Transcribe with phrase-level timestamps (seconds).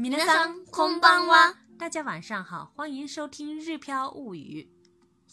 [0.00, 0.10] ん
[0.70, 1.54] こんばんは。
[1.78, 4.66] 大家晚上好，欢迎收听《日飘物语》。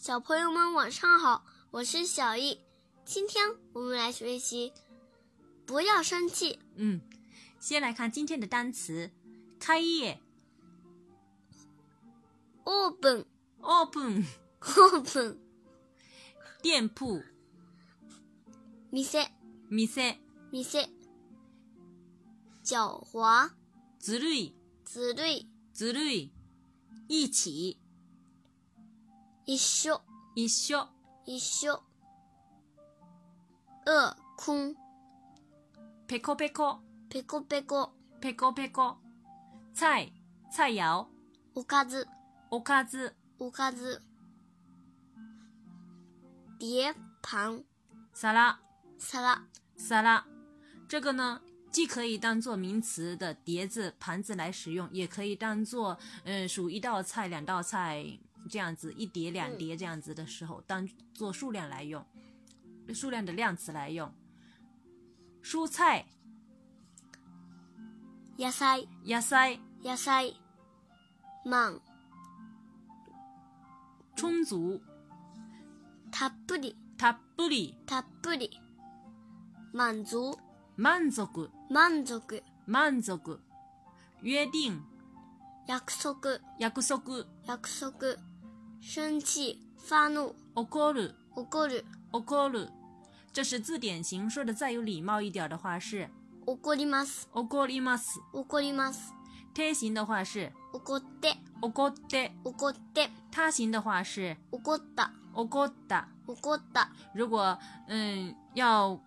[0.02, 2.60] 小朋友们晚上好，我是小易，
[3.06, 3.42] 今天
[3.72, 4.70] 我们来学习
[5.64, 6.58] 不要生气。
[6.74, 7.00] 嗯，
[7.58, 9.10] 先来看今天的单词：
[9.58, 10.20] 开业
[12.64, 15.38] （open），open，open，
[16.60, 17.18] 店铺
[18.92, 19.30] 店店店
[19.70, 20.14] ，e
[20.50, 20.62] m i
[22.62, 23.52] 狡猾。
[24.00, 24.54] ずるい、
[24.86, 26.32] ずるい、ずるい、
[27.06, 27.78] 一起、
[29.44, 30.00] 一緒、
[30.34, 30.88] 一緒、
[31.26, 31.82] 一緒、う、
[34.38, 34.74] くん、
[36.06, 36.78] ペコペコ、
[37.10, 37.90] ペコペコ、
[38.22, 38.96] ペコペコ、
[39.74, 40.14] 菜、
[40.50, 41.04] 菜肴、
[41.54, 42.06] おかず、
[42.50, 44.00] おかず、おかず、
[46.58, 47.62] 碟、盘、
[48.14, 48.60] 皿、
[48.96, 49.42] 皿、
[49.76, 50.26] 皿。
[50.88, 58.04] 这个呢，既可以当做名词的碟子、盘子来使用，也可以当做嗯数一道菜、两道菜
[58.48, 62.04] 这样子，一碟、两碟这样子的时候，当做数量来用，
[62.92, 64.12] 数量的量词来用。
[65.42, 66.04] 蔬菜，
[68.36, 70.28] 野菜，野菜，野菜，
[71.44, 71.80] 满，
[74.16, 74.80] 充足，
[76.10, 78.50] たっぷり，たっぷり，たっぷり，
[79.72, 80.36] 满足。
[80.82, 83.38] 満足、満足、満足。
[84.22, 84.72] 約定、
[85.68, 86.14] 約束、
[86.58, 88.16] 約束、約束。
[88.80, 92.70] 生气、发怒、怒る、怒る、怒る。
[93.30, 96.08] 这是字典型，说的再有礼貌一点的话是
[96.46, 99.12] 怒ります、怒ります、怒ります。
[99.52, 103.10] 贴形的话是怒って、怒って、怒って。
[103.30, 106.88] 他形的话是怒った、怒った、怒った。
[107.14, 107.58] 如果
[107.88, 108.98] 嗯要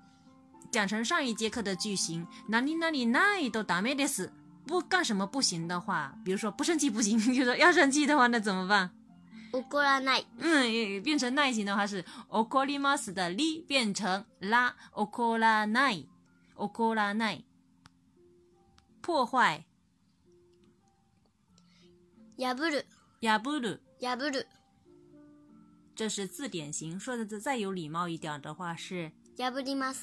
[0.73, 4.33] 讲成上一节课的句型，哪里哪里哪里都打没得死，
[4.65, 8.89] 不干什么不行的话，比如说不生气不行， 就说要生气的话，那怎么办？
[9.51, 10.25] 哦，可拉奈。
[10.39, 16.03] 嗯，变成奈型的话是哦，可里吗死的里变成啦，哦可拉奈，
[16.55, 17.43] 哦可拉奈，
[18.99, 19.63] 破坏。
[22.37, 22.81] 压不入，
[23.19, 24.41] 压不入，压不入。
[25.95, 26.99] 这是字典型。
[26.99, 29.93] 说的再有礼貌一点的话是压不里吗？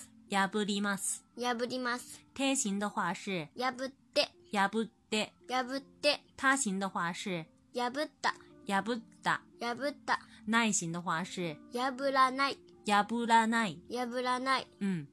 [0.46, 1.24] 破ります。
[1.36, 2.20] 破ります。
[2.34, 4.28] 贴形的话是破って。
[4.52, 5.32] 破って。
[5.48, 6.20] 破って。
[6.36, 8.34] 他形的话是破った。
[8.68, 9.40] 破った。
[9.60, 10.20] 破った。
[10.46, 12.58] 内形的话是破らない。
[12.86, 13.80] 破らない。
[13.90, 14.66] 破らない。
[14.80, 15.08] うん。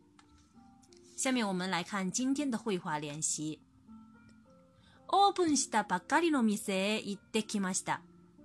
[1.15, 3.59] 下面我们来看今天的绘画练习。
[5.09, 8.01] オープンしたばっかりの店へ行ってきました。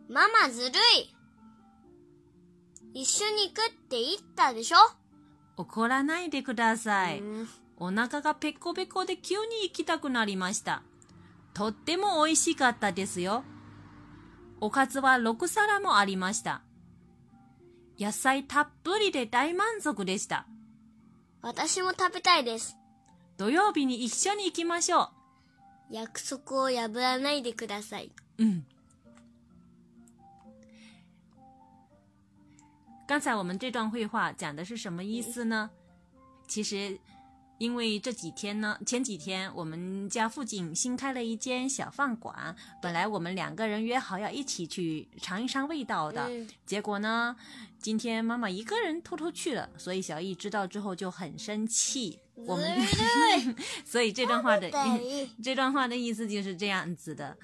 [0.08, 1.14] ママずるい
[3.02, 4.76] 一緒に行くって言ったでしょ
[5.64, 7.22] 怒らないでください。
[7.78, 10.82] お腹がペコペコで急に行きたくなりました。
[11.54, 13.44] とっても美味しかったですよ。
[14.60, 16.62] おかずは6皿もありました。
[17.98, 20.46] 野菜たっぷりで大満足でした。
[21.42, 22.76] 私も食べたいです。
[23.36, 25.08] 土曜日に一緒に行きましょう。
[25.90, 28.10] 約束を破らないでください。
[28.38, 28.64] うん。
[33.06, 35.70] 刚才我们这段绘画讲的是什么意思呢？
[36.46, 36.98] 其实，
[37.58, 46.30] 因为这几天呢，前几天我们家附近新开了一间小饭馆，本来我们两个人约好要一起去尝一尝味道的，
[46.64, 47.34] 结果呢，
[47.80, 52.18] 今天妈妈一个人偷偷去了，所以小易知道之后就很生气。
[52.34, 52.64] 我们，
[53.84, 54.70] 所以这段话的
[55.42, 57.36] 这段话的意思就是这样子的。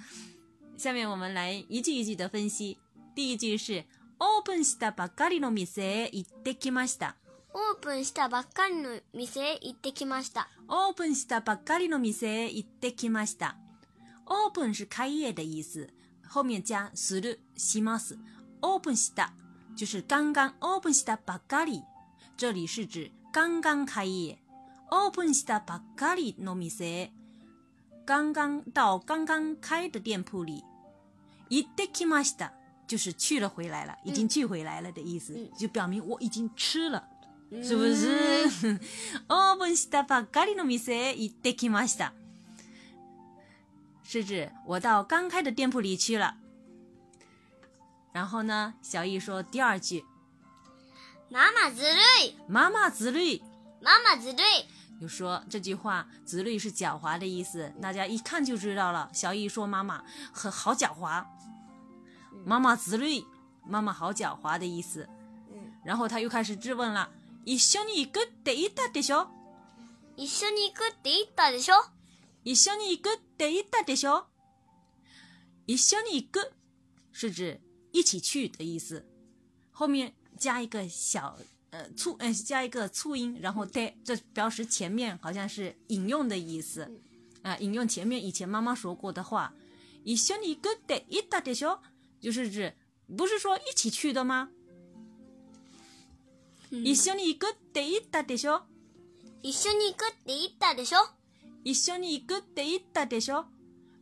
[0.76, 2.78] 下面我们来一句一句的分析。
[3.14, 3.84] 第一句是。
[4.20, 7.14] オープンしたばっかりの店へ行ってきました。
[7.54, 10.48] オープンしたばっかりの店へ行ってきました。
[10.68, 13.54] オープンしたばっかりの店へ行ってきました。
[14.26, 15.88] オープン是開业的意思，
[16.28, 18.18] 后面加するします。
[18.60, 19.30] オープンした
[19.76, 21.82] 就是刚刚オープンしたばっかり，
[22.36, 24.38] 这里是指刚刚开业。
[24.90, 27.12] オープンしたばっかりの店へ，
[28.04, 30.64] 刚刚到刚刚开的店铺里。
[31.50, 32.52] 行ってきました。
[32.88, 37.06] 就是去了回来了，已经去回来了的意思，就表明我已经吃了，
[37.62, 38.48] 是不是？
[44.10, 46.34] 是指我到刚开的店铺里去了。
[48.14, 50.02] 然后呢，小易说第二句
[51.28, 53.42] ：“妈妈子绿，妈妈子绿，
[53.82, 54.40] 妈妈子绿。”
[54.98, 59.10] 就说这句话“子绿”是狡猾的意思，大家一看就知道了。
[59.12, 60.02] 小易说：“妈妈
[60.32, 61.22] 很好狡猾。”
[62.44, 63.24] 妈妈自律，
[63.64, 65.08] 妈妈好狡猾的意思。
[65.50, 67.10] 嗯，然后他又开始质问了：
[67.44, 69.30] 一兄弟一个得一大的笑，
[70.16, 71.72] 一兄弟一个得一大的笑，
[72.44, 74.30] 一兄弟一个得一大的笑，
[75.66, 76.52] 一兄弟一个
[77.12, 77.60] 是指
[77.92, 79.04] 一起去的意思。
[79.70, 81.38] 后面加一个小
[81.70, 86.90] 呃促呃加一个促音，然后得这表示前面好像是引用的意思
[87.42, 89.52] 啊，引用前面以前妈妈说过的话。
[90.04, 91.82] 一兄弟一个得一大的笑。
[92.20, 92.72] 就是指，
[93.16, 94.50] 不是说一起去的吗？
[96.70, 98.66] 一兄弟一个得一打的说，
[99.42, 101.14] 一兄弟一个得一打的说，
[101.62, 103.48] 一兄弟一个得一打的说，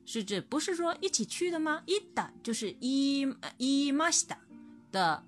[0.05, 1.83] 是指不是说一起去的吗？
[1.87, 3.21] 一打就是一
[3.59, 4.27] 一 m a s
[4.91, 5.23] 的，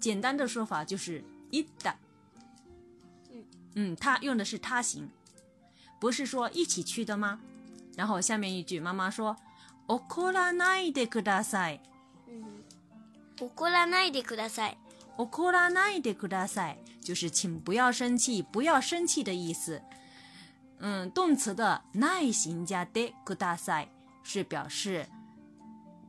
[0.00, 1.96] 简单的说法就是一打。
[3.30, 3.44] 嗯，
[3.76, 5.08] 嗯，他用的是他行，
[5.98, 7.40] 不是说一起去的吗？
[7.96, 9.36] 然后下面一句，妈妈说。
[9.88, 11.80] 怒哭らないでください。
[13.40, 14.78] 怒哭らないでください。
[15.18, 19.82] 怒哭らないでください，就是请不要生气，不要生气的意思。
[20.78, 23.88] 嗯，动词的耐行加的哭大赛
[24.24, 25.06] 是表示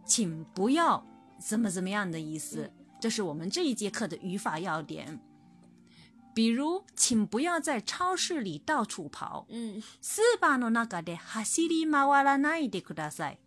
[0.05, 1.03] 请不要
[1.37, 2.71] 怎么怎么样的意思。
[3.01, 5.19] 这是我们这一节课的语法要点。
[6.33, 9.45] 比如，请不要在超市里到处跑。
[9.49, 13.42] 嗯，スーパーのなかで走りまわらないでください。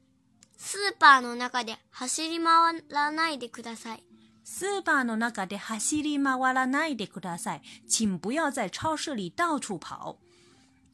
[0.99, 4.03] パーの中で走り回らないでください。
[4.85, 7.63] パーの中で走り回らないでください。
[7.87, 10.19] 请不要在超市里到处跑。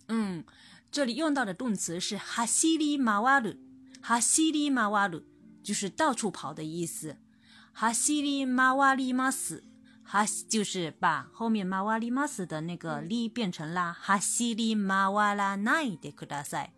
[0.09, 0.44] 嗯，
[0.91, 2.44] 这里用到的动词是“走
[2.79, 3.59] り回る
[4.03, 5.25] ”，“走り回る”
[5.62, 7.17] 就是到处跑的意思。
[7.73, 9.62] “走り回ります”
[10.05, 16.70] 还就是把后面“走ります”的那个“り”变成啦哈走り马らないでください”。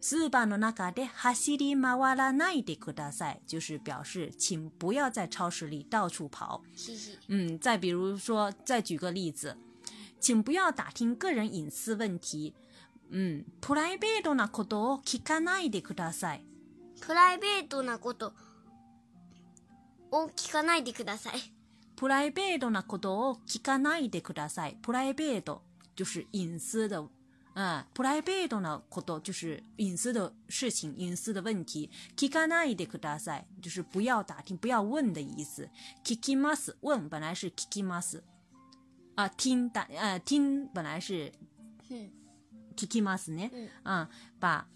[0.00, 0.44] 是吧？
[0.46, 6.62] 那那嘎的哈西的马瓦拉奈的，可大赛就是表示，请不要在超市里到处跑。
[6.74, 7.18] 谢谢。
[7.28, 9.58] 嗯，再比如说，再举个例子，
[10.18, 12.54] 请不要打听个人隐私问题。
[13.10, 16.44] 嗯，プライベートなことを聞かないでください。
[17.02, 18.32] プライベートなこと
[20.12, 21.40] を聞かないでください。
[21.96, 24.78] プライベートなことを聞かないでください。
[24.80, 25.60] プライベート
[25.94, 27.06] 就是隐私的。
[27.62, 31.90] 嗯，プライベートなこと就是隐私的事情，隐私的问题。
[32.16, 35.68] 聞かないでください就是不要打听、不要问的意思。
[36.02, 38.22] 聞きます问本来是聞きます
[39.14, 41.30] 啊，听打呃听本来是
[42.76, 43.50] 聞きます呢
[43.82, 44.08] 啊，
[44.40, 44.66] 把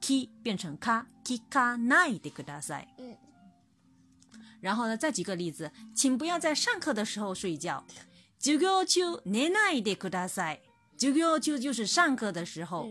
[0.00, 2.86] 聞变成か聞かないでください。
[2.96, 3.18] 嗯。
[4.62, 7.84] 然后呢，再举个例子，请不要在上课的时候睡觉。
[8.38, 10.69] 授業中寝ないでください。
[11.00, 12.86] 这个就就是上课的时候，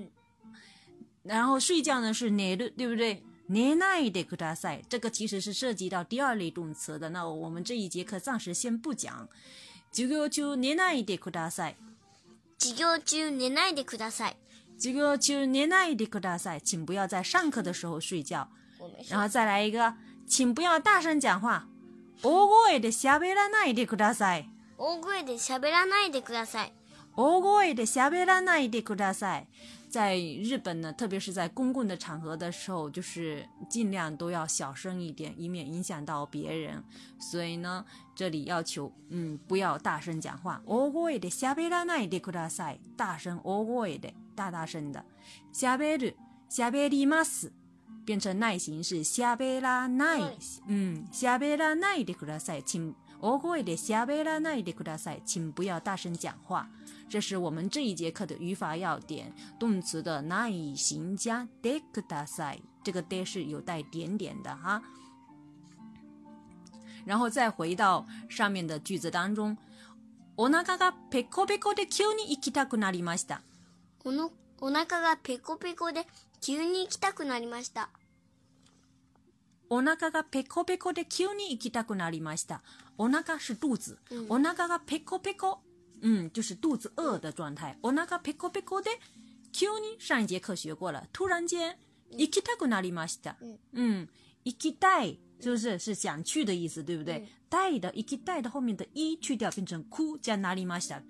[1.22, 3.24] 然后睡觉呢是ねる，对不对？
[3.48, 4.82] 寝ないでください。
[4.90, 9.30] 这个其实是涉及到第二类动词的，那我们这一节课暂时先不讲。
[9.92, 11.74] 这个就寝ないでください。
[12.58, 14.34] 授業中寝ないでください。
[14.80, 16.60] 这个就寝ないでください。
[16.60, 18.50] 请不要在上课的时候睡觉。
[19.08, 19.94] 然后再来一个，
[20.28, 21.68] 请不要大声讲话。
[22.24, 24.46] 大声でしゃべらないでください。
[24.80, 26.79] 大声でしゃべらないでください。
[27.20, 29.46] 哦喂的下贝拉奈迪克拉塞
[29.90, 36.82] 在日本呢特别是在公共的场合的时候就是尽量都要小声一点以免影响到别人
[37.20, 37.84] 所以呢
[38.16, 45.04] 这里要求嗯不要大声讲话哦喂的下贝拉奈迪克拉塞大声哦喂的大大声的
[45.52, 46.10] 下贝鲁
[46.48, 47.52] 下贝蒂玛斯
[48.06, 50.22] 变成耐心是下贝拉奈
[50.68, 55.22] 嗯下贝拉奈迪克拉塞请おこえでしゃべらないでください。
[55.26, 56.70] 请不要大声讲话。
[57.10, 62.62] 这是我们这一节课的语法要点：动词的ない形加でください。
[62.84, 64.82] 这个で是有带点点的哈。
[67.06, 69.58] 然后再回到上面的句子当中：
[70.38, 70.78] おなが
[71.12, 73.42] ペコペコで急にきたくなりました。
[74.06, 76.08] おのながペコペコで
[76.40, 77.90] 急にきたくなりました。
[79.70, 82.60] 我那个个 peeko peeko de kuni ikitaku nari masita，
[82.98, 83.98] 我那个是肚子，
[84.28, 85.60] 我那个个 peeko peeko，
[86.02, 87.78] 嗯，就是肚子饿的状态。
[87.84, 88.90] 我那个 peeko peeko de
[89.54, 91.78] kuni 上一节课学过了，突然间
[92.14, 93.36] ikitaku nari masita，
[93.74, 94.08] 嗯
[94.44, 97.28] ，ikita 是不是是想去的意思，对不对？
[97.48, 101.04] 带的 ikita 的后面的一去掉，变成 ku jaku nari masita，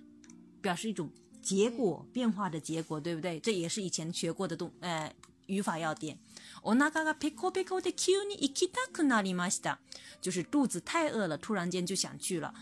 [0.62, 1.10] 表示一种
[1.42, 3.40] 结果变化的结果，对不对？
[3.40, 5.16] 这也是以前学过的东，哎，
[5.48, 6.20] 语法要点。
[6.64, 9.80] 我那嘎嘎，别哭别哭，得求你一起打去那里嘛西哒，
[10.22, 12.54] 就是肚子太饿了，突然间就想去了。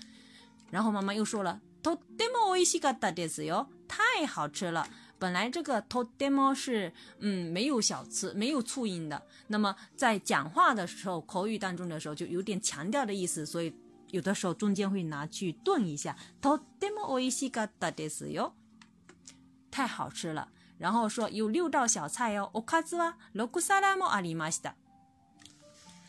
[0.70, 1.60] 然后妈妈又说了，
[3.88, 4.88] 太好吃了。
[5.20, 5.82] 本来这个
[6.18, 13.74] “太”嘛是嗯没有小吃没有促音的，那么在讲话的时候口语当中的时候就有点强调的意思，所以
[14.12, 16.16] 有的时候中间会拿去顿一下。
[19.70, 20.50] 太好吃了。
[20.80, 24.76] 然后说有六道小菜哦，おかずは六皿もありました。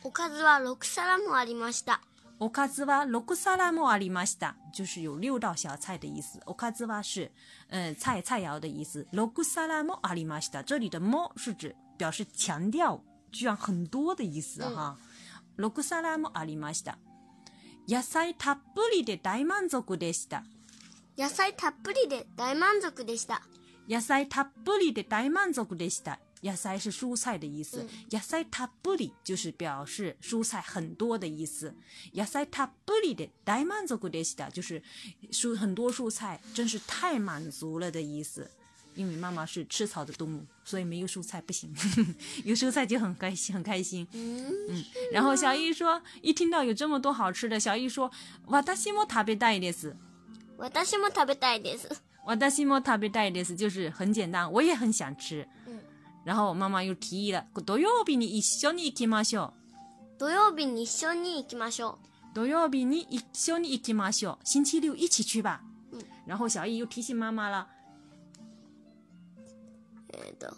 [0.04, 2.02] おかずは六皿もありました。
[2.38, 6.38] おかずは六皿もありました，就是有六道小菜的意思。
[6.46, 7.30] おかずは是
[7.70, 9.08] 嗯菜菜肴的意思。
[9.10, 14.96] 六皿もありました，这里的も是指表示强调，居然很多的意思哈。
[15.56, 16.98] 六皿もありました。
[17.88, 20.44] 野菜たっぷりで大満足でした。
[21.16, 23.40] 野菜たっぷりで大満足でした。
[23.88, 26.18] ヤサイタブリの怠慢ぞ苦ですだ。
[26.42, 31.74] ヤサイ是蔬菜的意思，ヤサイタブリ就是表示蔬菜很多的意思。
[32.12, 34.82] ヤサイタブリの怠慢ぞ苦ですだ就是
[35.32, 38.48] 蔬很多蔬菜真是太满足了的意思。
[38.94, 41.72] 因为妈妈是吃草的动物，所以没有蔬菜不行，
[42.44, 44.06] 有蔬菜就很开心，很开心。
[44.12, 44.54] 嗯，
[45.12, 48.10] 然后小伊说，一听到有这么多好吃的，小伊说，
[48.46, 49.96] 私も食べたいです。
[50.58, 52.02] 私も食べたいです。
[52.28, 55.48] 我担心莫他被带的事就是很简单，我也很想吃。
[55.66, 55.78] 嗯，
[56.24, 57.42] 然后妈妈又提议了。
[57.66, 59.52] 土曜日に一緒に行きましょう。
[60.18, 61.96] 土曜日に一緒に行きましょう。
[62.34, 64.38] 土曜日に一緒に行きましょう。
[64.44, 65.62] 星期六一起去吧。
[65.92, 67.66] 嗯，然后小易又提醒妈妈了。
[70.12, 70.54] 哎，的，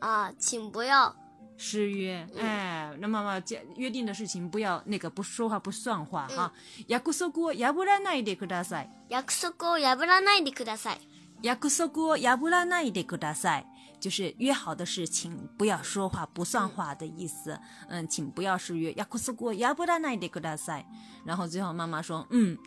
[0.00, 1.16] 啊，请不要。
[1.58, 6.52] 失约，哎，那么嘛，这约定的事情不要那个不说话不算话哈。
[6.86, 8.88] 約古嗦古，约不拉奈得克达赛。
[9.08, 10.98] 約古嗦古，约不拉奈得克达赛。
[11.42, 13.64] 約古嗦古，约不拉奈得克达赛，
[13.98, 17.58] 就是约好的事情不要说话不算话的意思。
[17.88, 18.92] 嗯，请不要失约。
[18.92, 20.86] 約古嗦古，约不拉奈得克达赛。
[21.24, 22.58] 然后最后妈妈说，嗯，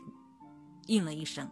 [0.87, 1.47] 应了一声。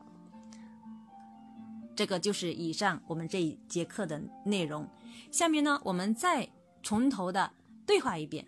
[1.96, 4.88] 这个就是以上我们这一节课的内容。
[5.32, 6.50] 下面呢，我们再。
[6.88, 7.52] 从头的
[7.86, 8.48] 对话一遍。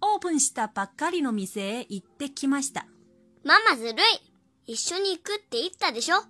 [0.00, 2.86] オープンしたばっかりの店へ行ってきました。
[3.44, 3.94] ママずるい。
[4.72, 6.20] 一緒に行くって言ったでしょ。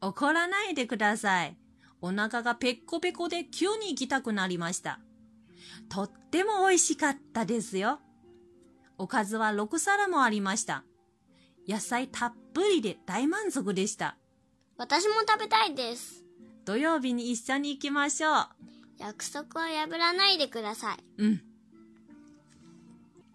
[0.00, 1.56] 怒らないでください。
[2.00, 5.00] お腹がペッコペコで急に行きたくなりました。
[5.88, 7.98] とっても美味しかったですよ。
[8.96, 10.84] おかずは6皿もありました。
[11.68, 14.16] 野菜たっぷりで大満足でした。
[14.76, 16.27] 私も食べたいです。
[16.68, 18.34] 土曜日に一緒に行きましょう。
[18.98, 20.98] 約束を破らないでください。
[21.22, 21.40] 嗯。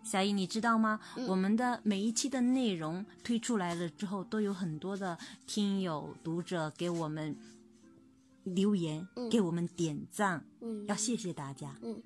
[0.03, 0.99] 小姨，你知道吗？
[1.27, 7.35] 我们的每一期的内容推出来了之后，都有很多的听友、读者给我们
[8.43, 10.45] 留言，给我们点赞。
[10.61, 11.75] 嗯，要谢谢大家。
[11.81, 12.03] 嗯。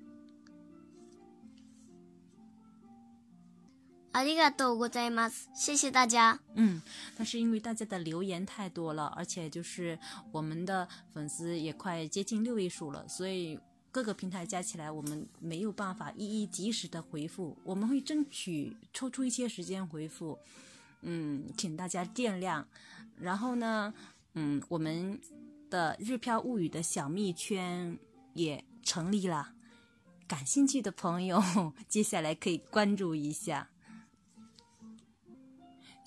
[4.18, 5.48] ありがとうございます。
[5.54, 6.40] 谢谢大家。
[6.56, 6.82] 嗯，
[7.16, 9.96] 但是因为大家的留言太多了，而且就是
[10.32, 13.56] 我们的粉丝也快接近六位数了，所以
[13.92, 17.56] 各个平台加起来我们没有办法一一及时的回复。
[17.62, 20.36] 我们会争取抽出一些时间回复，
[21.02, 22.64] 嗯，请大家见谅。
[23.20, 23.94] 然后呢，
[24.34, 25.20] 嗯，我们
[25.70, 27.96] 的“日飘物语”的小蜜圈
[28.34, 29.50] 也成立了，
[30.26, 31.40] 感兴趣的朋友
[31.88, 33.68] 接下来可以关注一下。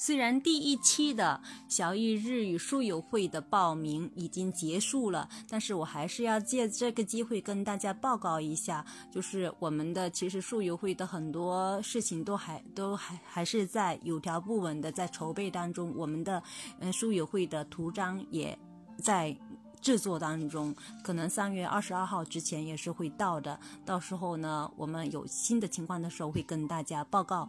[0.04, 1.40] 虽然第一期的
[1.70, 16.42] 小艺日语书友会的报名已经结束了，但是我还是要借这个机会跟大家报告一下，就是我们的其实书友会的很多事情都还都还还是在有条不紊的在筹备当中，我们的
[16.80, 18.58] 嗯书友会的图章也
[19.04, 19.38] 在
[19.82, 27.48] 制作当中，可能三月二十二号之前也是会到的，到时候呢我们有新的情况的时候会跟大家报告。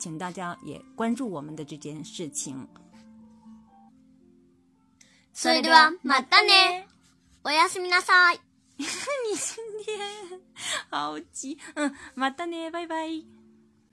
[0.00, 2.66] 请大家也关注我们的这件事情。
[5.32, 6.52] 所以的话，嘛，等呢，
[7.42, 8.38] 我也是明阿赛，
[8.76, 8.84] 你
[9.36, 10.40] 今天
[10.90, 13.39] 好急，嗯，嘛，等呢，拜拜。